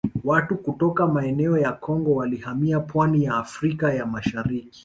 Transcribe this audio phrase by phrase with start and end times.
[0.23, 4.79] Watu kutoka maeneo ya Kongo walihamia pwani ya Afrika ya Mashariki